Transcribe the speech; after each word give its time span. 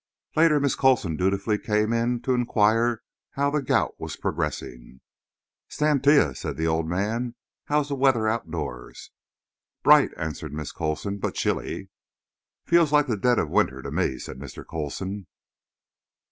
Later 0.35 0.59
Miss 0.59 0.73
Coulson 0.75 1.15
dutifully 1.15 1.59
came 1.59 1.93
in 1.93 2.21
to 2.21 2.33
inquire 2.33 3.03
how 3.33 3.51
the 3.51 3.61
gout 3.61 3.93
was 3.99 4.15
progressing. 4.15 5.01
"'Stantia," 5.69 6.35
said 6.35 6.57
the 6.57 6.65
old 6.65 6.87
man, 6.89 7.35
"how 7.65 7.81
is 7.81 7.89
the 7.89 7.95
weather 7.95 8.27
outdoors?" 8.27 9.11
"Bright," 9.83 10.09
answered 10.17 10.53
Miss 10.53 10.71
Coulson, 10.71 11.19
"but 11.19 11.35
chilly." 11.35 11.91
"Feels 12.65 12.91
like 12.91 13.05
the 13.05 13.15
dead 13.15 13.37
of 13.37 13.51
winter 13.51 13.83
to 13.83 13.91
me," 13.91 14.17
said 14.17 14.39
Mr. 14.39 14.65
Coulson. 14.67 15.27